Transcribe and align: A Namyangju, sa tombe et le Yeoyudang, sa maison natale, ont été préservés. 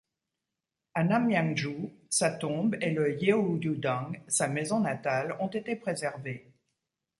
A 0.93 1.03
Namyangju, 1.03 1.91
sa 2.09 2.31
tombe 2.31 2.75
et 2.81 2.89
le 2.89 3.21
Yeoyudang, 3.23 4.19
sa 4.27 4.47
maison 4.47 4.79
natale, 4.79 5.35
ont 5.39 5.47
été 5.49 5.75
préservés. 5.75 6.51